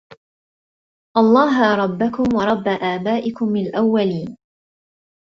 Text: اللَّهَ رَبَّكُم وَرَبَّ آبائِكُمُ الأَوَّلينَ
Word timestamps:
اللَّهَ 1.17 1.75
رَبَّكُم 1.75 2.23
وَرَبَّ 2.35 2.67
آبائِكُمُ 2.67 3.55
الأَوَّلينَ 3.55 4.37